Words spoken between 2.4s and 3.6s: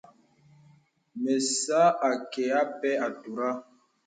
apɛ àturə.